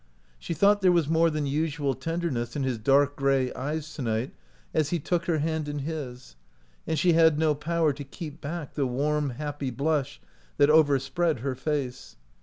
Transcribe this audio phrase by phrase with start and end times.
[0.39, 4.01] She thought there was more than usual ten derness in his dark gray eyes to
[4.01, 4.31] night
[4.73, 6.35] as he took her hand in his,
[6.87, 10.19] and she had no power to keep back the warm, happy blush
[10.57, 12.15] that overspread her face.